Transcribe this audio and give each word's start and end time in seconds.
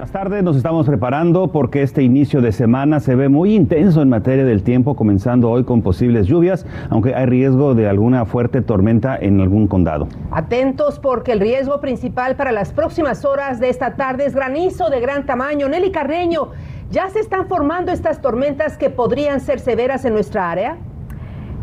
Buenas 0.00 0.12
tardes, 0.12 0.42
nos 0.42 0.56
estamos 0.56 0.86
preparando 0.86 1.48
porque 1.48 1.82
este 1.82 2.02
inicio 2.02 2.40
de 2.40 2.52
semana 2.52 3.00
se 3.00 3.14
ve 3.14 3.28
muy 3.28 3.54
intenso 3.54 4.00
en 4.00 4.08
materia 4.08 4.46
del 4.46 4.62
tiempo, 4.62 4.96
comenzando 4.96 5.50
hoy 5.50 5.64
con 5.64 5.82
posibles 5.82 6.26
lluvias, 6.26 6.64
aunque 6.88 7.14
hay 7.14 7.26
riesgo 7.26 7.74
de 7.74 7.86
alguna 7.86 8.24
fuerte 8.24 8.62
tormenta 8.62 9.14
en 9.14 9.42
algún 9.42 9.66
condado. 9.66 10.08
Atentos 10.30 10.98
porque 10.98 11.32
el 11.32 11.40
riesgo 11.40 11.82
principal 11.82 12.34
para 12.34 12.50
las 12.50 12.72
próximas 12.72 13.26
horas 13.26 13.60
de 13.60 13.68
esta 13.68 13.96
tarde 13.96 14.24
es 14.24 14.34
granizo 14.34 14.88
de 14.88 15.00
gran 15.00 15.26
tamaño. 15.26 15.68
Nelly 15.68 15.90
Carreño, 15.90 16.48
¿ya 16.90 17.10
se 17.10 17.18
están 17.18 17.46
formando 17.46 17.92
estas 17.92 18.22
tormentas 18.22 18.78
que 18.78 18.88
podrían 18.88 19.38
ser 19.40 19.60
severas 19.60 20.06
en 20.06 20.14
nuestra 20.14 20.50
área? 20.50 20.78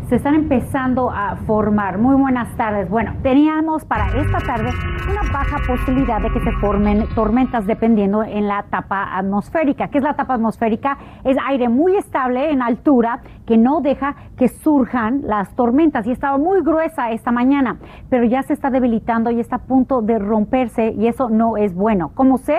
Se 0.08 0.16
están 0.16 0.34
empezando 0.34 1.10
a 1.10 1.36
formar. 1.36 1.98
Muy 1.98 2.16
buenas 2.16 2.48
tardes. 2.56 2.88
Bueno, 2.88 3.12
teníamos 3.22 3.84
para 3.84 4.06
esta 4.18 4.38
tarde 4.38 4.70
una 5.10 5.20
baja 5.30 5.58
posibilidad 5.66 6.22
de 6.22 6.32
que 6.32 6.40
se 6.40 6.50
formen 6.52 7.04
tormentas 7.14 7.66
dependiendo 7.66 8.22
en 8.22 8.48
la 8.48 8.62
tapa 8.70 9.18
atmosférica. 9.18 9.88
¿Qué 9.88 9.98
es 9.98 10.04
la 10.04 10.14
tapa 10.14 10.34
atmosférica? 10.34 10.96
Es 11.24 11.36
aire 11.46 11.68
muy 11.68 11.94
estable 11.96 12.50
en 12.50 12.62
altura 12.62 13.20
que 13.46 13.58
no 13.58 13.82
deja 13.82 14.16
que 14.38 14.48
surjan 14.48 15.20
las 15.24 15.54
tormentas 15.54 16.06
y 16.06 16.12
estaba 16.12 16.38
muy 16.38 16.62
gruesa 16.62 17.10
esta 17.10 17.30
mañana, 17.30 17.76
pero 18.08 18.24
ya 18.24 18.42
se 18.42 18.54
está 18.54 18.70
debilitando 18.70 19.30
y 19.30 19.40
está 19.40 19.56
a 19.56 19.62
punto 19.66 20.00
de 20.00 20.18
romperse 20.18 20.94
y 20.98 21.06
eso 21.06 21.28
no 21.28 21.58
es 21.58 21.74
bueno. 21.74 22.12
Como 22.14 22.38
sé, 22.38 22.56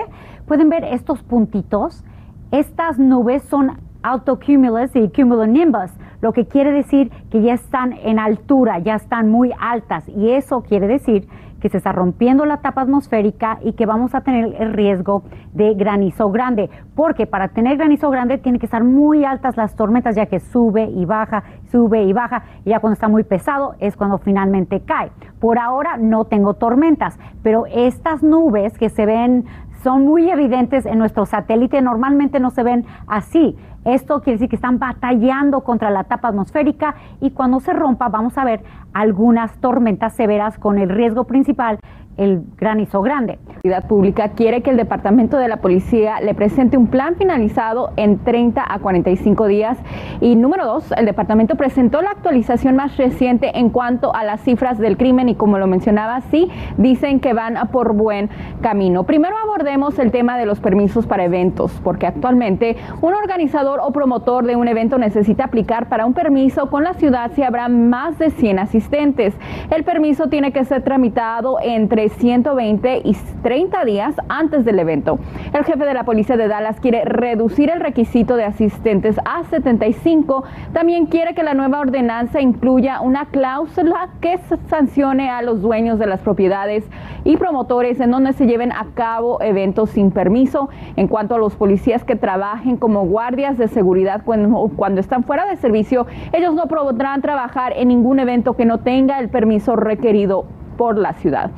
pueden 0.47 0.69
ver 0.69 0.83
estos 0.83 1.23
puntitos. 1.23 2.05
Estas 2.51 2.99
nubes 2.99 3.41
son 3.43 3.88
autocumulus 4.03 4.95
y 4.95 5.09
cumulonimbus 5.09 5.91
lo 6.21 6.33
que 6.33 6.45
quiere 6.45 6.71
decir 6.71 7.11
que 7.31 7.41
ya 7.41 7.53
están 7.53 7.93
en 7.93 8.19
altura, 8.19 8.79
ya 8.79 8.95
están 8.95 9.29
muy 9.29 9.53
altas 9.59 10.07
y 10.09 10.31
eso 10.31 10.61
quiere 10.63 10.87
decir 10.87 11.27
que 11.59 11.69
se 11.69 11.77
está 11.77 11.91
rompiendo 11.91 12.45
la 12.45 12.57
tapa 12.57 12.81
atmosférica 12.81 13.59
y 13.61 13.73
que 13.73 13.85
vamos 13.85 14.15
a 14.15 14.21
tener 14.21 14.55
el 14.59 14.73
riesgo 14.73 15.23
de 15.53 15.73
granizo 15.73 16.31
grande, 16.31 16.69
porque 16.95 17.27
para 17.27 17.49
tener 17.49 17.77
granizo 17.77 18.09
grande 18.09 18.37
tiene 18.37 18.59
que 18.59 18.65
estar 18.65 18.83
muy 18.83 19.25
altas 19.25 19.57
las 19.57 19.75
tormentas, 19.75 20.15
ya 20.15 20.27
que 20.27 20.39
sube 20.39 20.85
y 20.85 21.05
baja, 21.05 21.43
sube 21.71 22.03
y 22.03 22.13
baja, 22.13 22.43
y 22.65 22.69
ya 22.69 22.79
cuando 22.79 22.93
está 22.93 23.07
muy 23.07 23.23
pesado 23.23 23.75
es 23.79 23.95
cuando 23.95 24.19
finalmente 24.19 24.81
cae. 24.81 25.11
Por 25.39 25.59
ahora 25.59 25.97
no 25.97 26.25
tengo 26.25 26.53
tormentas, 26.53 27.19
pero 27.43 27.65
estas 27.65 28.23
nubes 28.23 28.77
que 28.77 28.89
se 28.89 29.05
ven 29.05 29.45
son 29.83 30.05
muy 30.05 30.29
evidentes 30.29 30.85
en 30.85 30.99
nuestro 30.99 31.25
satélite, 31.25 31.81
normalmente 31.81 32.39
no 32.39 32.49
se 32.49 32.63
ven 32.63 32.85
así. 33.07 33.55
Esto 33.85 34.21
quiere 34.21 34.33
decir 34.33 34.49
que 34.49 34.55
están 34.55 34.77
batallando 34.77 35.61
contra 35.61 35.89
la 35.89 36.03
tapa 36.03 36.27
atmosférica 36.27 36.95
y 37.21 37.31
cuando 37.31 37.59
se 37.59 37.71
rompa 37.73 38.09
vamos 38.09 38.37
a 38.37 38.43
ver 38.43 38.61
algunas 38.93 39.57
tormentas 39.59 40.13
severas 40.13 40.57
con 40.57 40.77
el 40.77 40.89
riesgo 40.89 41.23
principal 41.25 41.79
el 42.17 42.43
granizo 42.57 43.01
grande. 43.01 43.39
Seguridad 43.61 43.89
Pública 43.89 44.29
quiere 44.29 44.61
que 44.61 44.69
el 44.69 44.77
Departamento 44.77 45.35
de 45.35 45.49
la 45.49 45.57
Policía 45.57 46.21
le 46.21 46.33
presente 46.33 46.77
un 46.77 46.87
plan 46.87 47.15
finalizado 47.17 47.91
en 47.97 48.19
30 48.19 48.63
a 48.65 48.79
45 48.79 49.47
días. 49.47 49.77
Y 50.21 50.37
número 50.37 50.65
dos, 50.65 50.93
el 50.95 51.05
departamento 51.05 51.55
presentó 51.55 52.01
la 52.01 52.11
actualización 52.11 52.77
más 52.77 52.95
reciente 52.95 53.59
en 53.59 53.69
cuanto 53.69 54.15
a 54.15 54.23
las 54.23 54.39
cifras 54.39 54.77
del 54.77 54.95
crimen 54.95 55.27
y 55.27 55.35
como 55.35 55.57
lo 55.57 55.67
mencionaba, 55.67 56.21
sí, 56.31 56.49
dicen 56.77 57.19
que 57.19 57.33
van 57.33 57.55
por 57.69 57.91
buen 57.91 58.29
camino. 58.61 59.03
Primero 59.03 59.35
abordemos 59.43 59.99
el 59.99 60.11
tema 60.11 60.37
de 60.37 60.45
los 60.45 60.61
permisos 60.61 61.05
para 61.05 61.25
eventos, 61.25 61.81
porque 61.83 62.07
actualmente 62.07 62.77
un 63.01 63.13
organizador 63.13 63.81
o 63.83 63.91
promotor 63.91 64.45
de 64.45 64.55
un 64.55 64.69
evento 64.69 64.97
necesita 64.97 65.43
aplicar 65.43 65.89
para 65.89 66.05
un 66.05 66.13
permiso 66.13 66.69
con 66.69 66.85
la 66.85 66.93
ciudad 66.93 67.31
si 67.35 67.43
habrá 67.43 67.67
más 67.67 68.17
de 68.19 68.29
100 68.29 68.59
asistentes. 68.59 69.33
El 69.69 69.83
permiso 69.83 70.29
tiene 70.29 70.53
que 70.53 70.63
ser 70.63 70.81
tramitado 70.81 71.57
entre 71.61 72.07
120 72.07 73.01
y 73.03 73.17
30 73.43 73.48
días 73.85 74.15
antes 74.29 74.63
del 74.63 74.77
evento. 74.77 75.17
El 75.53 75.65
jefe 75.65 75.83
de 75.83 75.93
la 75.95 76.03
policía 76.03 76.37
de 76.37 76.47
Dallas 76.47 76.79
quiere 76.79 77.03
reducir 77.03 77.71
el 77.71 77.79
requisito 77.79 78.35
de 78.35 78.43
asistentes 78.43 79.17
a 79.25 79.43
75. 79.45 80.43
También 80.71 81.07
quiere 81.07 81.33
que 81.33 81.41
la 81.41 81.55
nueva 81.55 81.79
ordenanza 81.79 82.41
incluya 82.41 83.01
una 83.01 83.25
cláusula 83.25 84.09
que 84.21 84.37
sancione 84.67 85.31
a 85.31 85.41
los 85.41 85.63
dueños 85.63 85.97
de 85.97 86.05
las 86.05 86.19
propiedades 86.19 86.83
y 87.23 87.37
promotores 87.37 87.99
en 87.99 88.11
donde 88.11 88.33
se 88.33 88.45
lleven 88.45 88.71
a 88.71 88.85
cabo 88.93 89.41
eventos 89.41 89.89
sin 89.89 90.11
permiso. 90.11 90.69
En 90.95 91.07
cuanto 91.07 91.33
a 91.33 91.39
los 91.39 91.55
policías 91.55 92.03
que 92.03 92.15
trabajen 92.15 92.77
como 92.77 93.07
guardias 93.07 93.57
de 93.57 93.67
seguridad 93.67 94.21
cuando, 94.23 94.69
cuando 94.75 95.01
están 95.01 95.23
fuera 95.23 95.47
de 95.47 95.55
servicio, 95.55 96.05
ellos 96.33 96.53
no 96.53 96.67
podrán 96.67 97.21
trabajar 97.21 97.73
en 97.75 97.87
ningún 97.87 98.19
evento 98.19 98.55
que 98.55 98.65
no 98.65 98.81
tenga 98.81 99.17
el 99.19 99.29
permiso 99.29 99.75
requerido 99.75 100.45
por 100.77 100.99
la 100.99 101.13
ciudad. 101.13 101.49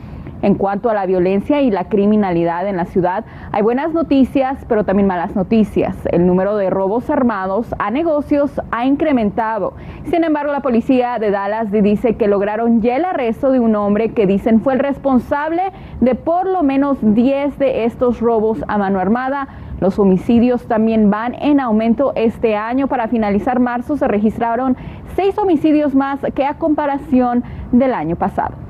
En 0.41 0.56
cuanto 0.56 0.90
a 0.90 0.94
la 0.96 1.06
violencia 1.06 1.62
y 1.62 1.69
la 1.69 1.85
criminalidad 1.85 2.68
en 2.68 2.78
la 2.78 2.85
ciudad, 2.85 3.25
hay 3.52 3.62
buenas 3.62 3.94
noticias, 3.94 4.57
pero 4.68 4.84
también 4.84 5.07
malas 5.07 5.35
noticias. 5.35 5.96
El 6.12 6.25
número 6.25 6.57
de 6.57 6.72
robos 6.72 7.09
armados 7.12 7.75
a 7.78 7.91
negocios 7.91 8.59
ha 8.72 8.85
incrementado. 8.85 9.74
Sin 10.06 10.24
embargo, 10.24 10.52
la 10.52 10.62
policía 10.62 11.19
de 11.19 11.29
Dallas 11.29 11.72
dice 11.72 12.16
que 12.16 12.28
lograron 12.28 12.81
ya 12.81 12.96
el 12.96 13.06
arresto 13.06 13.52
de 13.52 13.59
un 13.59 13.75
hombre 13.75 14.13
que 14.13 14.25
dicen 14.25 14.62
fue 14.62 14.74
el 14.74 14.79
responsable 14.79 15.62
de 16.00 16.16
por 16.16 16.47
lo 16.47 16.63
menos 16.63 16.97
10 17.02 17.59
de 17.59 17.85
estos 17.85 18.19
robos 18.19 18.63
a 18.68 18.78
mano 18.79 19.00
armada. 19.00 19.47
Los 19.79 20.00
homicidios 20.00 20.68
también 20.68 21.09
van 21.09 21.35
en 21.35 21.59
aumento 21.59 22.13
este 22.16 22.56
año. 22.56 22.88
Para 22.88 23.08
finalizar 23.08 23.59
marzo 23.59 23.97
se 23.97 24.08
registraron 24.08 24.75
seis 25.16 25.38
homicidios 25.38 25.94
más 25.94 26.19
que 26.34 26.46
a 26.46 26.56
comparación 26.56 27.44
del 27.72 27.94
año 27.94 28.16
pasado. 28.16 28.61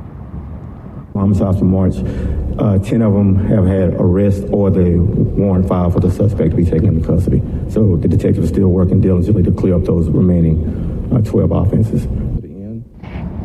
Homicides 1.21 1.59
from 1.59 1.69
March, 1.69 1.93
uh, 2.57 2.79
10 2.79 3.03
of 3.03 3.13
them 3.13 3.35
have 3.45 3.67
had 3.67 3.93
arrest 3.93 4.43
or 4.49 4.71
the 4.71 4.97
warrant 4.97 5.67
filed 5.67 5.93
for 5.93 5.99
the 5.99 6.09
suspect 6.09 6.49
to 6.49 6.55
be 6.55 6.65
taken 6.65 6.87
into 6.87 7.05
custody. 7.05 7.43
So 7.69 7.95
the 7.95 8.07
detective 8.07 8.43
is 8.43 8.49
still 8.49 8.69
working 8.69 9.01
diligently 9.01 9.43
to 9.43 9.51
clear 9.51 9.75
up 9.75 9.83
those 9.83 10.09
remaining 10.09 11.13
uh, 11.13 11.21
12 11.21 11.51
offenses. 11.51 12.07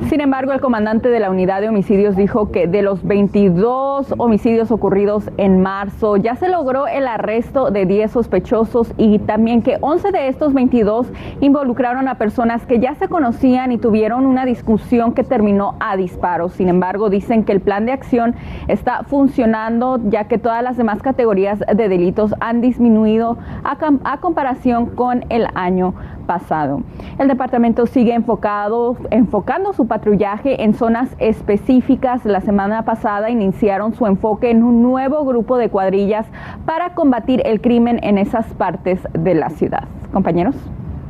Sin 0.09 0.21
embargo, 0.21 0.53
el 0.53 0.61
comandante 0.61 1.09
de 1.09 1.19
la 1.19 1.31
unidad 1.31 1.61
de 1.61 1.69
homicidios 1.69 2.17
dijo 2.17 2.53
que 2.53 2.69
de 2.69 2.83
los 2.83 3.03
22 3.03 4.15
homicidios 4.19 4.71
ocurridos 4.71 5.31
en 5.37 5.63
marzo 5.63 6.17
ya 6.17 6.37
se 6.37 6.49
logró 6.49 6.87
el 6.87 7.09
arresto 7.09 7.71
de 7.71 7.87
10 7.87 8.13
sospechosos 8.13 8.93
y 8.99 9.19
también 9.19 9.63
que 9.63 9.79
11 9.81 10.13
de 10.13 10.29
estos 10.29 10.55
22 10.55 11.09
involucraron 11.41 12.07
a 12.09 12.19
personas 12.19 12.67
que 12.67 12.79
ya 12.79 12.95
se 12.95 13.09
conocían 13.09 13.73
y 13.73 13.79
tuvieron 13.79 14.27
una 14.27 14.45
discusión 14.45 15.13
que 15.13 15.25
terminó 15.25 15.75
a 15.81 15.97
disparos. 15.97 16.53
Sin 16.53 16.69
embargo, 16.69 17.11
dicen 17.11 17.43
que 17.43 17.53
el 17.53 17.61
plan 17.61 17.85
de 17.87 17.93
acción 17.93 18.37
está 18.69 19.03
funcionando 19.05 19.99
ya 20.05 20.29
que 20.29 20.39
todas 20.39 20.63
las 20.63 20.77
demás 20.77 21.03
categorías 21.03 21.59
de 21.59 21.89
delitos 21.89 22.35
han 22.39 22.61
disminuido 22.61 23.39
a, 23.65 23.77
a 24.05 24.21
comparación 24.21 24.87
con 24.87 25.25
el 25.31 25.49
año 25.55 25.95
pasado. 26.27 26.83
El 27.19 27.29
departamento 27.29 27.87
sigue 27.87 28.13
enfocado, 28.13 28.97
enfocando 29.11 29.73
su 29.73 29.87
patrullaje 29.87 30.63
en 30.63 30.75
zonas 30.75 31.09
específicas. 31.19 32.25
La 32.25 32.41
semana 32.41 32.83
pasada 32.85 33.31
iniciaron 33.31 33.95
su 33.95 34.07
enfoque 34.07 34.51
en 34.51 34.63
un 34.63 34.83
nuevo 34.83 35.25
grupo 35.25 35.57
de 35.57 35.71
cuadrillas 35.71 36.27
para 36.67 36.95
combatir 36.95 37.43
el 37.47 37.61
crimen 37.61 38.01
en 38.03 38.19
esas 38.19 38.47
partes 38.55 39.01
de 39.13 39.35
la 39.35 39.51
ciudad. 39.51 39.85
Compañeros. 40.13 40.57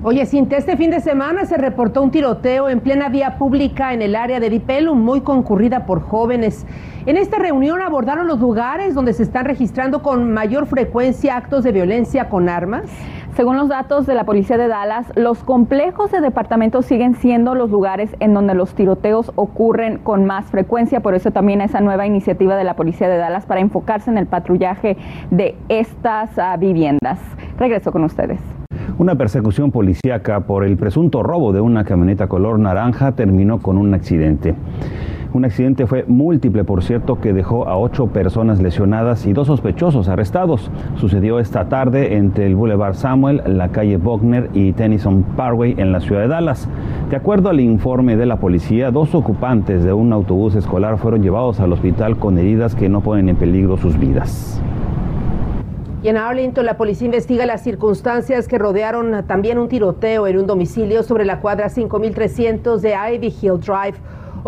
Oye, 0.02 0.24
Cintia, 0.26 0.58
este 0.58 0.76
fin 0.76 0.90
de 0.90 1.00
semana 1.00 1.46
se 1.46 1.56
reportó 1.56 2.02
un 2.02 2.10
tiroteo 2.12 2.68
en 2.68 2.80
plena 2.80 3.08
vía 3.08 3.38
pública 3.38 3.92
en 3.92 4.02
el 4.02 4.14
área 4.14 4.38
de 4.38 4.50
Dipelum, 4.50 5.00
muy 5.00 5.22
concurrida 5.22 5.84
por 5.84 6.00
jóvenes. 6.00 6.64
En 7.06 7.16
esta 7.16 7.38
reunión 7.38 7.80
abordaron 7.80 8.28
los 8.28 8.38
lugares 8.38 8.94
donde 8.94 9.14
se 9.14 9.22
están 9.22 9.46
registrando 9.46 10.02
con 10.02 10.32
mayor 10.32 10.66
frecuencia 10.66 11.36
actos 11.36 11.64
de 11.64 11.72
violencia 11.72 12.28
con 12.28 12.48
armas. 12.48 12.84
Según 13.36 13.58
los 13.58 13.68
datos 13.68 14.06
de 14.06 14.14
la 14.14 14.24
policía 14.24 14.56
de 14.56 14.66
Dallas, 14.66 15.12
los 15.14 15.44
complejos 15.44 16.10
de 16.10 16.22
departamentos 16.22 16.86
siguen 16.86 17.16
siendo 17.16 17.54
los 17.54 17.70
lugares 17.70 18.16
en 18.18 18.32
donde 18.32 18.54
los 18.54 18.74
tiroteos 18.74 19.30
ocurren 19.34 19.98
con 19.98 20.24
más 20.24 20.46
frecuencia. 20.46 21.00
Por 21.00 21.14
eso 21.14 21.30
también 21.30 21.60
esa 21.60 21.82
nueva 21.82 22.06
iniciativa 22.06 22.56
de 22.56 22.64
la 22.64 22.76
policía 22.76 23.10
de 23.10 23.18
Dallas 23.18 23.44
para 23.44 23.60
enfocarse 23.60 24.10
en 24.10 24.16
el 24.16 24.26
patrullaje 24.26 24.96
de 25.30 25.54
estas 25.68 26.30
uh, 26.38 26.58
viviendas. 26.58 27.20
Regreso 27.58 27.92
con 27.92 28.04
ustedes. 28.04 28.40
Una 28.96 29.16
persecución 29.16 29.70
policíaca 29.70 30.40
por 30.40 30.64
el 30.64 30.78
presunto 30.78 31.22
robo 31.22 31.52
de 31.52 31.60
una 31.60 31.84
camioneta 31.84 32.28
color 32.28 32.58
naranja 32.58 33.12
terminó 33.12 33.58
con 33.58 33.76
un 33.76 33.92
accidente. 33.92 34.54
Un 35.36 35.44
accidente 35.44 35.86
fue 35.86 36.06
múltiple, 36.08 36.64
por 36.64 36.82
cierto, 36.82 37.20
que 37.20 37.34
dejó 37.34 37.68
a 37.68 37.76
ocho 37.76 38.06
personas 38.06 38.62
lesionadas 38.62 39.26
y 39.26 39.34
dos 39.34 39.48
sospechosos 39.48 40.08
arrestados. 40.08 40.70
Sucedió 40.94 41.40
esta 41.40 41.68
tarde 41.68 42.16
entre 42.16 42.46
el 42.46 42.56
Boulevard 42.56 42.94
Samuel, 42.94 43.42
la 43.46 43.68
calle 43.68 43.98
Buckner 43.98 44.48
y 44.54 44.72
Tennyson 44.72 45.24
Parkway 45.36 45.74
en 45.76 45.92
la 45.92 46.00
ciudad 46.00 46.22
de 46.22 46.28
Dallas. 46.28 46.66
De 47.10 47.16
acuerdo 47.16 47.50
al 47.50 47.60
informe 47.60 48.16
de 48.16 48.24
la 48.24 48.36
policía, 48.36 48.90
dos 48.90 49.14
ocupantes 49.14 49.84
de 49.84 49.92
un 49.92 50.14
autobús 50.14 50.54
escolar 50.54 50.96
fueron 50.96 51.22
llevados 51.22 51.60
al 51.60 51.70
hospital 51.70 52.16
con 52.16 52.38
heridas 52.38 52.74
que 52.74 52.88
no 52.88 53.02
ponen 53.02 53.28
en 53.28 53.36
peligro 53.36 53.76
sus 53.76 53.98
vidas. 53.98 54.62
Y 56.02 56.08
en 56.08 56.16
Arlington 56.16 56.64
la 56.64 56.78
policía 56.78 57.04
investiga 57.04 57.44
las 57.44 57.62
circunstancias 57.62 58.48
que 58.48 58.56
rodearon 58.56 59.26
también 59.26 59.58
un 59.58 59.68
tiroteo 59.68 60.26
en 60.28 60.38
un 60.38 60.46
domicilio 60.46 61.02
sobre 61.02 61.26
la 61.26 61.40
cuadra 61.40 61.68
5300 61.68 62.80
de 62.80 62.94
Ivy 63.12 63.34
Hill 63.42 63.60
Drive. 63.60 63.98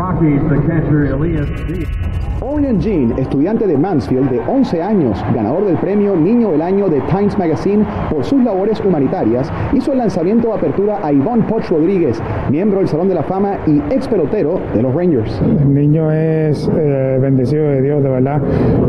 Orion 2.45 2.81
Jean, 2.81 3.19
estudiante 3.19 3.67
de 3.67 3.79
Mansfield 3.79 4.29
de 4.31 4.41
11 4.41 4.83
años, 4.83 5.25
ganador 5.35 5.65
del 5.65 5.77
premio 5.77 6.17
Niño 6.17 6.51
del 6.51 6.63
Año 6.63 6.89
de 6.89 7.01
Times 7.03 7.39
Magazine 7.39 7.85
por 8.11 8.25
sus 8.25 8.43
labores 8.43 8.81
humanitarias, 8.81 9.51
hizo 9.73 9.93
el 9.93 9.99
lanzamiento 9.99 10.49
de 10.49 10.55
apertura 10.55 10.99
a 11.03 11.13
Ivonne 11.13 11.45
Poch 11.45 11.69
Rodríguez, 11.69 12.21
miembro 12.51 12.81
del 12.81 12.89
Salón 12.89 13.09
de 13.09 13.15
la 13.15 13.23
Fama 13.23 13.59
y 13.67 13.81
ex 13.95 14.09
pelotero 14.09 14.61
de 14.75 14.83
los 14.83 14.93
Rangers. 14.93 15.41
El 15.41 15.73
niño 15.73 16.11
es 16.11 16.22
eh, 16.23 17.19
bendecido 17.21 17.65
de 17.65 17.83
Dios, 17.83 18.03
de 18.03 18.09
verdad. 18.09 18.41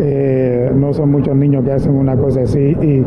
Eh, 0.01 0.71
no 0.75 0.93
son 0.93 1.11
muchos 1.11 1.35
niños 1.35 1.63
que 1.63 1.71
hacen 1.71 1.93
una 1.93 2.15
cosa 2.15 2.41
así 2.41 2.75
y, 2.81 3.03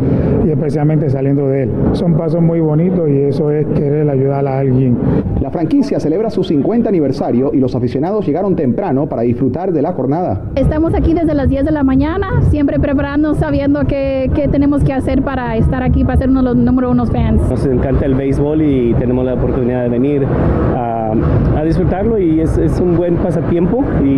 y, 0.46 0.50
especialmente 0.50 1.08
saliendo 1.11 1.49
de 1.49 1.64
él. 1.64 1.70
Son 1.93 2.14
pasos 2.14 2.43
muy 2.43 2.61
bonitos 2.61 3.08
y 3.08 3.23
eso 3.23 3.50
es 3.50 3.67
querer 3.69 4.08
ayudar 4.08 4.46
a 4.46 4.58
alguien. 4.58 4.96
La 5.40 5.50
franquicia 5.50 6.00
celebra 6.00 6.31
su 6.31 6.43
50 6.43 6.88
aniversario 6.88 7.50
y 7.52 7.58
los 7.58 7.75
aficionados 7.75 8.26
llegaron 8.26 8.56
temprano 8.56 9.08
para 9.08 9.23
disfrutar 9.23 9.73
de 9.73 9.82
la 9.82 9.93
jornada. 9.93 10.43
Estamos 10.55 10.94
aquí 10.94 11.14
desde 11.14 11.34
las 11.34 11.49
10 11.49 11.64
de 11.64 11.73
la 11.73 11.82
mañana, 11.82 12.43
siempre 12.50 12.78
preparándonos, 12.78 13.38
sabiendo 13.38 13.84
qué, 13.87 14.31
qué 14.34 14.49
tenemos 14.49 14.82
que 14.84 14.93
hacer 14.93 15.23
para 15.23 15.56
estar 15.56 15.82
aquí, 15.82 16.05
para 16.05 16.19
ser 16.19 16.31
uno 16.31 16.40
de 16.40 16.44
los 16.46 16.56
número 16.56 16.90
unos 16.90 17.11
fans. 17.11 17.40
Nos 17.49 17.67
encanta 17.67 18.06
el 18.06 18.14
béisbol 18.14 18.62
y 18.62 18.94
tenemos 18.94 19.25
la 19.25 19.34
oportunidad 19.34 19.82
de 19.84 19.88
venir 19.88 20.25
a, 20.25 21.12
a 21.56 21.64
disfrutarlo 21.64 22.19
y 22.19 22.40
es, 22.40 22.56
es, 22.58 22.81
un 22.81 22.96
buen 22.96 23.17
pasatiempo 23.17 23.84
y 24.05 24.15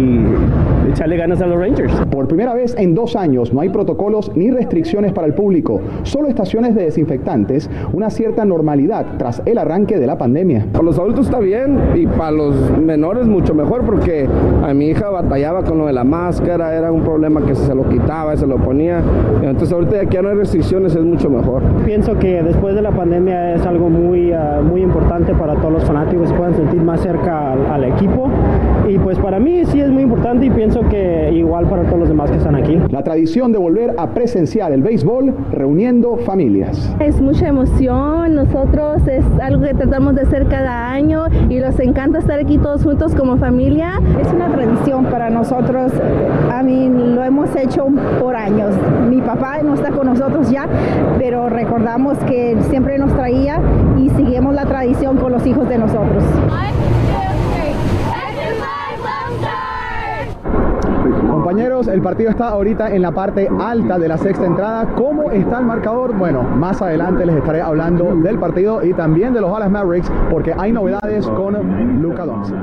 echarle 0.90 1.16
ganas 1.16 1.40
a 1.40 1.46
los 1.46 1.58
Rangers. 1.58 1.92
Por 2.10 2.28
primera 2.28 2.54
vez 2.54 2.74
en 2.78 2.94
dos 2.94 3.16
años 3.16 3.52
no 3.52 3.60
hay 3.60 3.68
protocolos 3.68 4.32
ni 4.34 4.50
restricciones 4.50 5.12
para 5.12 5.26
el 5.26 5.34
público, 5.34 5.80
solo 6.02 6.28
estaciones 6.28 6.74
de 6.74 6.84
desinfectantes, 6.84 7.70
una 7.92 8.10
cierta 8.10 8.44
normalidad 8.44 9.06
tras 9.18 9.42
el 9.46 9.58
arranque 9.58 9.98
de 9.98 10.06
la 10.06 10.18
pandemia. 10.18 10.66
Para 10.72 10.84
los 10.84 10.98
adultos 10.98 11.26
está 11.26 11.38
bien 11.38 11.78
y 11.94 12.06
para 12.06 12.30
los 12.30 12.78
menores 12.78 13.26
mucho 13.26 13.54
mejor 13.54 13.84
porque 13.84 14.28
a 14.62 14.74
mi 14.74 14.88
hija 14.88 15.10
batallaba 15.10 15.64
con 15.64 15.78
lo 15.78 15.86
de 15.86 15.92
la 15.92 16.04
máscara, 16.04 16.74
era 16.74 16.90
un 16.92 17.02
problema 17.02 17.44
que 17.44 17.54
se 17.54 17.74
lo 17.74 17.88
quitaba, 17.88 18.36
se 18.36 18.46
lo 18.46 18.56
ponía. 18.56 19.02
Entonces 19.42 19.72
ahorita 19.72 20.04
ya 20.04 20.22
no 20.22 20.28
hay 20.30 20.36
restricciones, 20.36 20.94
es 20.94 21.04
mucho 21.04 21.30
mejor. 21.30 21.62
Pienso 21.84 22.18
que 22.18 22.42
después 22.42 22.74
de 22.74 22.82
la 22.82 22.90
pandemia 22.90 23.54
es 23.54 23.66
algo 23.66 23.88
muy, 23.88 24.32
uh, 24.32 24.62
muy 24.62 24.82
importante 24.82 25.34
para 25.34 25.54
todos 25.56 25.72
los 25.72 25.84
fanáticos, 25.84 26.32
puedan 26.32 26.54
sentir 26.54 26.80
más 26.82 27.00
cerca 27.00 27.52
al, 27.52 27.66
al, 27.66 27.84
equipo. 27.84 28.28
Y 28.88 28.98
pues 28.98 29.18
para 29.18 29.38
mí 29.38 29.64
sí 29.66 29.80
es 29.80 29.87
muy 29.90 30.02
importante 30.02 30.46
y 30.46 30.50
pienso 30.50 30.80
que 30.88 31.32
igual 31.32 31.66
para 31.68 31.84
todos 31.84 32.00
los 32.00 32.08
demás 32.08 32.30
que 32.30 32.36
están 32.36 32.54
aquí. 32.54 32.78
La 32.90 33.02
tradición 33.02 33.52
de 33.52 33.58
volver 33.58 33.94
a 33.98 34.10
presenciar 34.10 34.72
el 34.72 34.82
béisbol 34.82 35.34
reuniendo 35.52 36.16
familias. 36.18 36.94
Es 37.00 37.20
mucha 37.20 37.48
emoción, 37.48 38.34
nosotros 38.34 39.06
es 39.06 39.24
algo 39.40 39.62
que 39.62 39.74
tratamos 39.74 40.14
de 40.14 40.22
hacer 40.22 40.46
cada 40.46 40.90
año 40.90 41.24
y 41.48 41.58
nos 41.58 41.78
encanta 41.80 42.18
estar 42.18 42.38
aquí 42.38 42.58
todos 42.58 42.82
juntos 42.82 43.14
como 43.14 43.36
familia. 43.36 44.00
Es 44.20 44.32
una 44.32 44.48
tradición 44.48 45.06
para 45.06 45.30
nosotros 45.30 45.92
a 46.50 46.62
mí 46.62 46.88
lo 46.88 47.22
hemos 47.22 47.54
hecho 47.56 47.86
por 48.20 48.36
años. 48.36 48.74
Mi 49.08 49.20
papá 49.20 49.62
no 49.62 49.74
está 49.74 49.90
con 49.90 50.06
nosotros 50.06 50.50
ya, 50.50 50.66
pero 51.18 51.48
recordamos 51.48 52.18
que 52.18 52.56
siempre 52.68 52.98
nos 52.98 53.12
traía 53.14 53.60
y 53.98 54.08
seguimos 54.10 54.54
la 54.54 54.64
tradición 54.64 55.16
con 55.16 55.32
los 55.32 55.46
hijos 55.46 55.68
de 55.68 55.78
nosotros. 55.78 56.22
Compañeros, 61.48 61.88
el 61.88 62.02
partido 62.02 62.28
está 62.28 62.48
ahorita 62.48 62.90
en 62.94 63.00
la 63.00 63.10
parte 63.10 63.48
alta 63.58 63.98
de 63.98 64.06
la 64.06 64.18
sexta 64.18 64.44
entrada. 64.44 64.86
¿Cómo 64.94 65.30
está 65.30 65.60
el 65.60 65.64
marcador? 65.64 66.14
Bueno, 66.14 66.42
más 66.42 66.82
adelante 66.82 67.24
les 67.24 67.36
estaré 67.36 67.62
hablando 67.62 68.14
del 68.16 68.38
partido 68.38 68.84
y 68.84 68.92
también 68.92 69.32
de 69.32 69.40
los 69.40 69.50
Dallas 69.50 69.70
Mavericks 69.70 70.12
porque 70.30 70.52
hay 70.54 70.72
novedades 70.72 71.26
con 71.26 72.02
Luca 72.02 72.26
Doncic. 72.26 72.54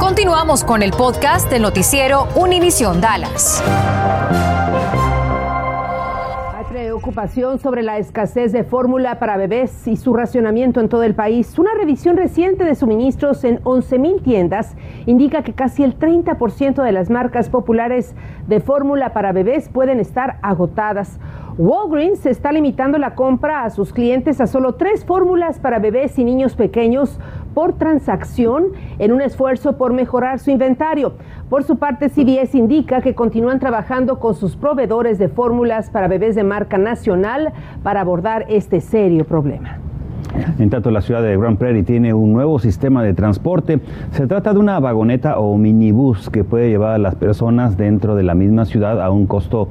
Continuamos 0.00 0.64
con 0.64 0.82
el 0.82 0.90
podcast 0.90 1.48
del 1.52 1.62
noticiero 1.62 2.26
Univisión 2.34 3.00
Dallas. 3.00 3.62
Preocupación 7.08 7.58
sobre 7.58 7.82
la 7.82 7.96
escasez 7.96 8.52
de 8.52 8.64
fórmula 8.64 9.18
para 9.18 9.38
bebés 9.38 9.88
y 9.88 9.96
su 9.96 10.12
racionamiento 10.12 10.78
en 10.78 10.90
todo 10.90 11.04
el 11.04 11.14
país. 11.14 11.58
Una 11.58 11.72
revisión 11.72 12.18
reciente 12.18 12.64
de 12.64 12.74
suministros 12.74 13.44
en 13.44 13.62
11.000 13.62 14.20
tiendas 14.20 14.76
indica 15.06 15.42
que 15.42 15.54
casi 15.54 15.84
el 15.84 15.98
30% 15.98 16.82
de 16.82 16.92
las 16.92 17.08
marcas 17.08 17.48
populares 17.48 18.14
de 18.46 18.60
fórmula 18.60 19.14
para 19.14 19.32
bebés 19.32 19.70
pueden 19.70 20.00
estar 20.00 20.38
agotadas. 20.42 21.18
Walgreens 21.56 22.26
está 22.26 22.52
limitando 22.52 22.98
la 22.98 23.14
compra 23.14 23.64
a 23.64 23.70
sus 23.70 23.94
clientes 23.94 24.40
a 24.42 24.46
solo 24.46 24.74
tres 24.74 25.06
fórmulas 25.06 25.58
para 25.58 25.78
bebés 25.78 26.18
y 26.18 26.24
niños 26.24 26.56
pequeños 26.56 27.18
por 27.58 27.72
transacción 27.72 28.66
en 29.00 29.10
un 29.10 29.20
esfuerzo 29.20 29.76
por 29.78 29.92
mejorar 29.92 30.38
su 30.38 30.52
inventario. 30.52 31.14
Por 31.50 31.64
su 31.64 31.76
parte, 31.76 32.08
CBS 32.08 32.56
indica 32.56 33.00
que 33.00 33.16
continúan 33.16 33.58
trabajando 33.58 34.20
con 34.20 34.36
sus 34.36 34.54
proveedores 34.54 35.18
de 35.18 35.28
fórmulas 35.28 35.90
para 35.90 36.06
bebés 36.06 36.36
de 36.36 36.44
marca 36.44 36.78
nacional 36.78 37.52
para 37.82 38.02
abordar 38.02 38.46
este 38.48 38.80
serio 38.80 39.24
problema. 39.24 39.80
En 40.60 40.70
tanto, 40.70 40.92
la 40.92 41.00
ciudad 41.00 41.20
de 41.20 41.36
Grand 41.36 41.58
Prairie 41.58 41.82
tiene 41.82 42.14
un 42.14 42.32
nuevo 42.32 42.60
sistema 42.60 43.02
de 43.02 43.14
transporte. 43.14 43.80
Se 44.12 44.28
trata 44.28 44.52
de 44.52 44.60
una 44.60 44.78
vagoneta 44.78 45.40
o 45.40 45.56
minibús 45.56 46.30
que 46.30 46.44
puede 46.44 46.68
llevar 46.68 46.94
a 46.94 46.98
las 46.98 47.16
personas 47.16 47.76
dentro 47.76 48.14
de 48.14 48.22
la 48.22 48.36
misma 48.36 48.66
ciudad 48.66 49.02
a 49.02 49.10
un 49.10 49.26
costo 49.26 49.68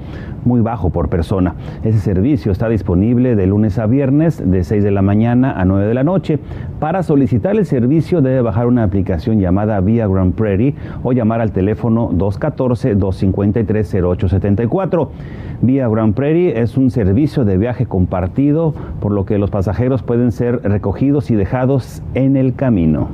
muy 0.47 0.61
bajo 0.61 0.89
por 0.89 1.09
persona. 1.09 1.53
Ese 1.83 1.99
servicio 1.99 2.51
está 2.51 2.67
disponible 2.69 3.35
de 3.35 3.45
lunes 3.45 3.77
a 3.77 3.85
viernes 3.85 4.41
de 4.43 4.63
6 4.63 4.83
de 4.83 4.89
la 4.91 5.03
mañana 5.03 5.59
a 5.59 5.65
9 5.65 5.85
de 5.85 5.93
la 5.93 6.03
noche. 6.03 6.39
Para 6.79 7.03
solicitar 7.03 7.55
el 7.55 7.65
servicio 7.65 8.21
debe 8.21 8.41
bajar 8.41 8.65
una 8.67 8.83
aplicación 8.83 9.39
llamada 9.39 9.79
Vía 9.81 10.07
Grand 10.07 10.33
Prairie 10.33 10.75
o 11.03 11.11
llamar 11.11 11.41
al 11.41 11.51
teléfono 11.51 12.09
214-253-0874. 12.11 15.09
Vía 15.61 15.89
Grand 15.89 16.13
Prairie 16.13 16.61
es 16.61 16.77
un 16.77 16.91
servicio 16.91 17.43
de 17.43 17.57
viaje 17.57 17.85
compartido, 17.85 18.73
por 18.99 19.11
lo 19.11 19.25
que 19.25 19.37
los 19.37 19.49
pasajeros 19.49 20.03
pueden 20.03 20.31
ser 20.31 20.61
recogidos 20.63 21.29
y 21.31 21.35
dejados 21.35 22.01
en 22.13 22.37
el 22.37 22.55
camino. 22.55 23.09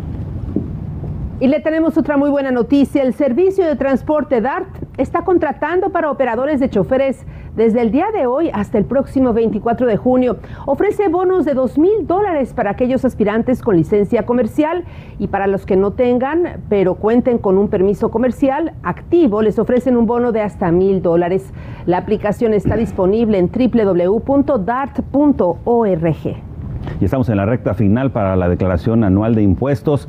Y 1.44 1.48
le 1.50 1.60
tenemos 1.60 1.98
otra 1.98 2.16
muy 2.16 2.30
buena 2.30 2.52
noticia. 2.52 3.04
El 3.04 3.14
servicio 3.14 3.66
de 3.66 3.76
transporte 3.76 4.40
DART 4.40 4.66
está 4.98 5.26
contratando 5.26 5.90
para 5.90 6.10
operadores 6.10 6.62
de 6.62 6.70
choferes 6.70 7.26
desde 7.54 7.82
el 7.82 7.92
día 7.92 8.06
de 8.14 8.28
hoy 8.28 8.50
hasta 8.54 8.78
el 8.78 8.86
próximo 8.86 9.34
24 9.34 9.86
de 9.88 9.98
junio. 9.98 10.38
Ofrece 10.66 11.10
bonos 11.10 11.44
de 11.44 11.54
2 11.54 11.78
mil 11.80 12.08
dólares 12.08 12.54
para 12.54 12.72
aquellos 12.72 13.04
aspirantes 13.04 13.62
con 13.62 13.76
licencia 13.76 14.26
comercial 14.26 14.86
y 15.20 15.28
para 15.28 15.48
los 15.48 15.66
que 15.66 15.76
no 15.76 15.92
tengan, 15.92 16.62
pero 16.70 16.96
cuenten 16.96 17.40
con 17.40 17.58
un 17.58 17.68
permiso 17.68 18.10
comercial 18.10 18.72
activo, 18.82 19.42
les 19.42 19.60
ofrecen 19.60 19.98
un 19.98 20.06
bono 20.06 20.32
de 20.32 20.40
hasta 20.40 20.72
mil 20.72 21.02
dólares. 21.02 21.52
La 21.86 21.98
aplicación 21.98 22.54
está 22.54 22.78
disponible 22.78 23.38
en 23.38 23.52
www.dart.org. 23.52 24.44
Y 27.02 27.06
estamos 27.06 27.30
en 27.30 27.38
la 27.38 27.46
recta 27.46 27.74
final 27.74 28.12
para 28.12 28.36
la 28.36 28.48
declaración 28.48 29.04
anual 29.04 29.36
de 29.36 29.42
impuestos. 29.42 30.08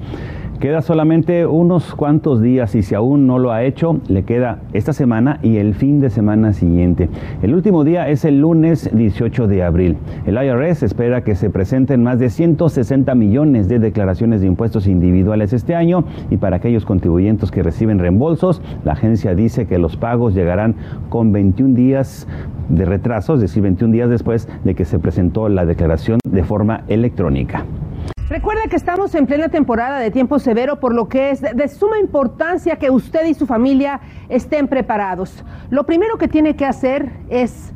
Queda 0.60 0.82
solamente 0.82 1.46
unos 1.46 1.94
cuantos 1.94 2.40
días 2.40 2.74
y 2.74 2.82
si 2.82 2.94
aún 2.94 3.26
no 3.26 3.38
lo 3.38 3.52
ha 3.52 3.64
hecho, 3.64 4.00
le 4.08 4.22
queda 4.22 4.60
esta 4.72 4.92
semana 4.92 5.38
y 5.42 5.58
el 5.58 5.74
fin 5.74 6.00
de 6.00 6.10
semana 6.10 6.52
siguiente. 6.52 7.10
El 7.42 7.54
último 7.54 7.84
día 7.84 8.08
es 8.08 8.24
el 8.24 8.40
lunes 8.40 8.88
18 8.94 9.46
de 9.46 9.62
abril. 9.62 9.96
El 10.26 10.36
IRS 10.42 10.84
espera 10.84 11.22
que 11.22 11.34
se 11.34 11.50
presenten 11.50 12.02
más 12.02 12.18
de 12.18 12.30
160 12.30 13.14
millones 13.14 13.68
de 13.68 13.78
declaraciones 13.78 14.40
de 14.40 14.46
impuestos 14.46 14.86
individuales 14.86 15.52
este 15.52 15.74
año 15.74 16.04
y 16.30 16.36
para 16.36 16.56
aquellos 16.56 16.86
contribuyentes 16.86 17.50
que 17.50 17.62
reciben 17.62 17.98
reembolsos, 17.98 18.62
la 18.84 18.92
agencia 18.92 19.34
dice 19.34 19.66
que 19.66 19.78
los 19.78 19.96
pagos 19.96 20.34
llegarán 20.34 20.76
con 21.10 21.32
21 21.32 21.74
días 21.74 22.26
de 22.68 22.84
retraso, 22.84 23.34
es 23.34 23.40
decir, 23.40 23.62
21 23.62 23.92
días 23.92 24.08
después 24.08 24.48
de 24.64 24.74
que 24.74 24.84
se 24.84 24.98
presentó 24.98 25.48
la 25.48 25.66
declaración 25.66 26.20
de 26.24 26.44
forma 26.44 26.84
electrónica. 26.88 27.64
Recuerda 28.34 28.62
que 28.68 28.74
estamos 28.74 29.14
en 29.14 29.26
plena 29.26 29.48
temporada 29.48 30.00
de 30.00 30.10
tiempo 30.10 30.40
severo, 30.40 30.80
por 30.80 30.92
lo 30.92 31.08
que 31.08 31.30
es 31.30 31.40
de 31.40 31.68
suma 31.68 32.00
importancia 32.00 32.74
que 32.80 32.90
usted 32.90 33.26
y 33.26 33.34
su 33.34 33.46
familia 33.46 34.00
estén 34.28 34.66
preparados. 34.66 35.44
Lo 35.70 35.86
primero 35.86 36.18
que 36.18 36.26
tiene 36.26 36.56
que 36.56 36.66
hacer 36.66 37.12
es 37.28 37.72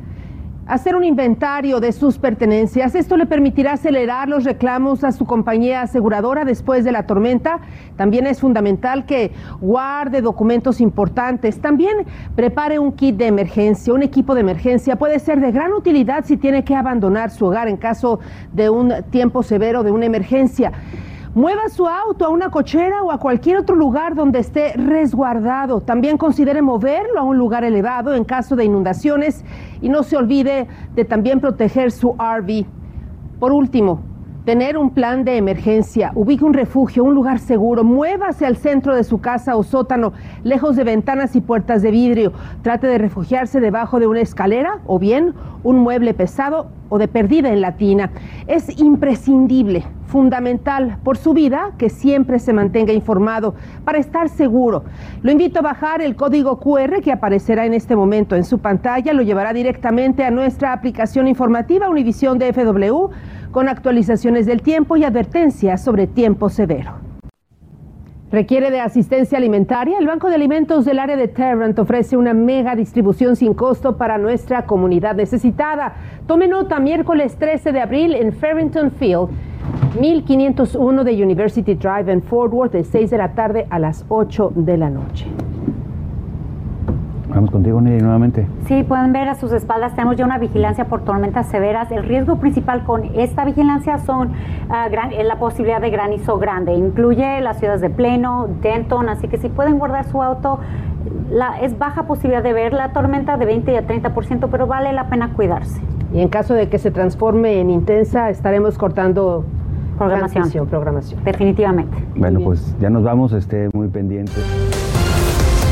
hacer 0.68 0.94
un 0.94 1.02
inventario 1.02 1.80
de 1.80 1.92
sus 1.92 2.18
pertenencias. 2.18 2.94
Esto 2.94 3.16
le 3.16 3.26
permitirá 3.26 3.72
acelerar 3.72 4.28
los 4.28 4.44
reclamos 4.44 5.02
a 5.02 5.12
su 5.12 5.24
compañía 5.24 5.82
aseguradora 5.82 6.44
después 6.44 6.84
de 6.84 6.92
la 6.92 7.04
tormenta. 7.06 7.60
También 7.96 8.26
es 8.26 8.40
fundamental 8.40 9.06
que 9.06 9.32
guarde 9.60 10.20
documentos 10.20 10.80
importantes. 10.80 11.60
También 11.60 12.06
prepare 12.36 12.78
un 12.78 12.92
kit 12.92 13.16
de 13.16 13.26
emergencia, 13.26 13.94
un 13.94 14.02
equipo 14.02 14.34
de 14.34 14.42
emergencia. 14.42 14.96
Puede 14.96 15.18
ser 15.18 15.40
de 15.40 15.50
gran 15.50 15.72
utilidad 15.72 16.24
si 16.26 16.36
tiene 16.36 16.62
que 16.64 16.76
abandonar 16.76 17.30
su 17.30 17.46
hogar 17.46 17.66
en 17.68 17.78
caso 17.78 18.20
de 18.52 18.68
un 18.68 18.92
tiempo 19.10 19.42
severo, 19.42 19.82
de 19.82 19.90
una 19.90 20.04
emergencia. 20.04 20.72
Mueva 21.38 21.68
su 21.68 21.86
auto 21.86 22.24
a 22.24 22.30
una 22.30 22.50
cochera 22.50 23.04
o 23.04 23.12
a 23.12 23.18
cualquier 23.18 23.58
otro 23.58 23.76
lugar 23.76 24.16
donde 24.16 24.40
esté 24.40 24.72
resguardado. 24.72 25.80
También 25.80 26.18
considere 26.18 26.62
moverlo 26.62 27.20
a 27.20 27.22
un 27.22 27.38
lugar 27.38 27.62
elevado 27.62 28.12
en 28.12 28.24
caso 28.24 28.56
de 28.56 28.64
inundaciones 28.64 29.44
y 29.80 29.88
no 29.88 30.02
se 30.02 30.16
olvide 30.16 30.66
de 30.96 31.04
también 31.04 31.38
proteger 31.38 31.92
su 31.92 32.16
RV. 32.18 32.66
Por 33.38 33.52
último, 33.52 34.00
tener 34.48 34.78
un 34.78 34.88
plan 34.88 35.24
de 35.24 35.36
emergencia, 35.36 36.10
ubique 36.14 36.42
un 36.42 36.54
refugio, 36.54 37.04
un 37.04 37.14
lugar 37.14 37.38
seguro, 37.38 37.84
muévase 37.84 38.46
al 38.46 38.56
centro 38.56 38.96
de 38.96 39.04
su 39.04 39.20
casa 39.20 39.56
o 39.56 39.62
sótano, 39.62 40.14
lejos 40.42 40.74
de 40.74 40.84
ventanas 40.84 41.36
y 41.36 41.42
puertas 41.42 41.82
de 41.82 41.90
vidrio. 41.90 42.32
Trate 42.62 42.86
de 42.86 42.96
refugiarse 42.96 43.60
debajo 43.60 44.00
de 44.00 44.06
una 44.06 44.22
escalera 44.22 44.78
o 44.86 44.98
bien 44.98 45.34
un 45.64 45.80
mueble 45.80 46.14
pesado 46.14 46.70
o 46.88 46.96
de 46.96 47.08
perdida 47.08 47.50
en 47.50 47.60
la 47.60 47.76
tina. 47.76 48.10
Es 48.46 48.80
imprescindible, 48.80 49.84
fundamental 50.06 50.96
por 51.04 51.18
su 51.18 51.34
vida 51.34 51.72
que 51.76 51.90
siempre 51.90 52.38
se 52.38 52.54
mantenga 52.54 52.94
informado 52.94 53.54
para 53.84 53.98
estar 53.98 54.30
seguro. 54.30 54.84
Lo 55.20 55.30
invito 55.30 55.58
a 55.58 55.62
bajar 55.62 56.00
el 56.00 56.16
código 56.16 56.58
QR 56.58 57.02
que 57.02 57.12
aparecerá 57.12 57.66
en 57.66 57.74
este 57.74 57.94
momento 57.94 58.34
en 58.34 58.44
su 58.44 58.60
pantalla, 58.60 59.12
lo 59.12 59.20
llevará 59.20 59.52
directamente 59.52 60.24
a 60.24 60.30
nuestra 60.30 60.72
aplicación 60.72 61.28
informativa 61.28 61.90
Univisión 61.90 62.38
de 62.38 62.50
FW 62.54 63.10
con 63.50 63.68
actualizaciones 63.68 64.46
del 64.46 64.62
tiempo 64.62 64.96
y 64.96 65.04
advertencias 65.04 65.82
sobre 65.82 66.06
tiempo 66.06 66.48
severo. 66.48 67.08
¿Requiere 68.30 68.70
de 68.70 68.80
asistencia 68.80 69.38
alimentaria? 69.38 69.98
El 69.98 70.06
Banco 70.06 70.28
de 70.28 70.34
Alimentos 70.34 70.84
del 70.84 70.98
área 70.98 71.16
de 71.16 71.28
Tarrant 71.28 71.78
ofrece 71.78 72.14
una 72.14 72.34
mega 72.34 72.76
distribución 72.76 73.36
sin 73.36 73.54
costo 73.54 73.96
para 73.96 74.18
nuestra 74.18 74.66
comunidad 74.66 75.14
necesitada. 75.14 75.94
Tome 76.26 76.46
nota, 76.46 76.78
miércoles 76.78 77.36
13 77.36 77.72
de 77.72 77.80
abril 77.80 78.14
en 78.14 78.34
Farrington 78.34 78.90
Field, 78.90 79.30
1501 79.98 81.04
de 81.04 81.22
University 81.22 81.74
Drive 81.74 82.12
en 82.12 82.22
Fort 82.22 82.52
Worth, 82.52 82.72
de 82.72 82.84
6 82.84 83.08
de 83.08 83.16
la 83.16 83.32
tarde 83.32 83.66
a 83.70 83.78
las 83.78 84.04
8 84.10 84.52
de 84.54 84.76
la 84.76 84.90
noche. 84.90 85.26
Vamos 87.38 87.52
contigo, 87.52 87.80
Nelly, 87.80 88.02
nuevamente. 88.02 88.48
Sí, 88.66 88.82
pueden 88.82 89.12
ver 89.12 89.28
a 89.28 89.36
sus 89.36 89.52
espaldas, 89.52 89.94
tenemos 89.94 90.16
ya 90.16 90.24
una 90.24 90.38
vigilancia 90.38 90.86
por 90.86 91.02
tormentas 91.02 91.46
severas. 91.46 91.88
El 91.92 92.02
riesgo 92.02 92.40
principal 92.40 92.82
con 92.82 93.04
esta 93.14 93.44
vigilancia 93.44 93.98
son 93.98 94.30
uh, 94.30 94.90
gran, 94.90 95.12
la 95.24 95.38
posibilidad 95.38 95.80
de 95.80 95.90
granizo 95.90 96.40
grande. 96.40 96.72
Incluye 96.74 97.40
las 97.40 97.60
ciudades 97.60 97.80
de 97.80 97.90
Pleno, 97.90 98.48
Denton, 98.60 99.08
así 99.08 99.28
que 99.28 99.36
si 99.36 99.50
pueden 99.50 99.78
guardar 99.78 100.04
su 100.06 100.20
auto, 100.20 100.58
la, 101.30 101.60
es 101.60 101.78
baja 101.78 102.08
posibilidad 102.08 102.42
de 102.42 102.52
ver 102.52 102.72
la 102.72 102.92
tormenta 102.92 103.36
de 103.36 103.46
20 103.46 103.78
a 103.78 103.86
30%, 103.86 104.48
pero 104.50 104.66
vale 104.66 104.92
la 104.92 105.08
pena 105.08 105.32
cuidarse. 105.34 105.80
Y 106.12 106.20
en 106.20 106.30
caso 106.30 106.54
de 106.54 106.68
que 106.68 106.78
se 106.78 106.90
transforme 106.90 107.60
en 107.60 107.70
intensa, 107.70 108.30
estaremos 108.30 108.76
cortando 108.76 109.44
programación. 109.96 110.66
programación. 110.66 111.22
Definitivamente. 111.22 111.96
Bueno, 112.16 112.40
pues 112.40 112.74
ya 112.80 112.90
nos 112.90 113.04
vamos, 113.04 113.32
esté 113.32 113.70
muy 113.72 113.86
pendiente. 113.86 114.32